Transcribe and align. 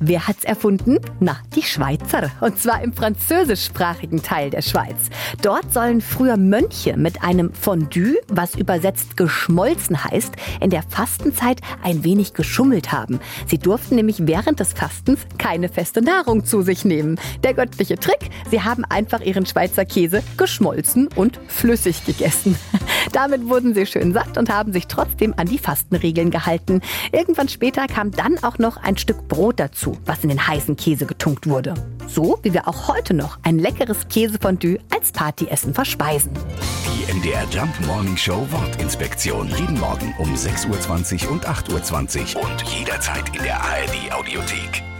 Wer 0.00 0.26
hat's 0.26 0.44
erfunden? 0.44 0.98
Na, 1.20 1.38
die 1.54 1.62
Schweizer. 1.62 2.30
Und 2.40 2.58
zwar 2.58 2.82
im 2.82 2.92
französischsprachigen 2.92 4.22
Teil 4.22 4.50
der 4.50 4.62
Schweiz. 4.62 4.96
Dort 5.40 5.72
sollen 5.72 6.00
früher 6.00 6.36
Mönche 6.36 6.96
mit 6.96 7.22
einem 7.22 7.52
Fondue, 7.54 8.16
was 8.28 8.54
übersetzt 8.54 9.16
geschmolzen 9.16 10.04
heißt, 10.04 10.34
in 10.60 10.70
der 10.70 10.82
Fastenzeit 10.82 11.60
ein 11.82 12.04
wenig 12.04 12.34
geschummelt 12.34 12.92
haben. 12.92 13.20
Sie 13.46 13.58
durften 13.58 13.96
nämlich 13.96 14.26
während 14.26 14.60
des 14.60 14.72
Fastens 14.72 15.20
keine 15.38 15.68
feste 15.68 16.02
Nahrung 16.02 16.44
zu 16.44 16.62
sich 16.62 16.84
nehmen. 16.84 17.18
Der 17.42 17.54
göttliche 17.54 17.96
Trick? 17.96 18.30
Sie 18.50 18.62
haben 18.62 18.84
einfach 18.84 19.20
ihren 19.20 19.46
Schweizer 19.46 19.84
Käse 19.84 20.22
geschmolzen 20.36 21.08
und 21.14 21.40
flüssig 21.46 22.04
gegessen. 22.04 22.56
Damit 23.12 23.48
wurden 23.48 23.74
sie 23.74 23.86
schön 23.86 24.12
satt 24.12 24.38
und 24.38 24.50
haben 24.50 24.72
sich 24.72 24.86
trotzdem 24.86 25.34
an 25.36 25.46
die 25.46 25.58
Fastenregeln 25.58 26.30
gehalten. 26.30 26.80
Irgendwann 27.12 27.48
später 27.48 27.86
kam 27.86 28.10
dann 28.10 28.42
auch 28.42 28.58
noch 28.58 28.76
ein 28.76 28.96
Stück 28.96 29.28
Brot 29.28 29.60
dazu, 29.60 29.96
was 30.04 30.22
in 30.22 30.28
den 30.28 30.46
heißen 30.46 30.76
Käse 30.76 31.06
getunkt 31.06 31.48
wurde. 31.48 31.74
So 32.06 32.38
wie 32.42 32.52
wir 32.52 32.68
auch 32.68 32.88
heute 32.88 33.14
noch 33.14 33.38
ein 33.42 33.58
leckeres 33.58 34.08
Käsefondue 34.08 34.78
als 34.90 35.12
Partyessen 35.12 35.74
verspeisen. 35.74 36.32
Die 36.86 37.12
MDR 37.12 37.44
Jump 37.50 37.74
Morning 37.86 38.16
Show 38.16 38.46
Wortinspektion. 38.50 39.48
Jeden 39.58 39.78
Morgen 39.78 40.14
um 40.18 40.34
6.20 40.34 41.26
Uhr 41.26 41.32
und 41.32 41.46
8.20 41.46 42.36
Uhr 42.36 42.42
und 42.42 42.62
jederzeit 42.62 43.28
in 43.36 43.42
der 43.42 43.60
ARD 43.60 44.12
Audiothek. 44.12 44.93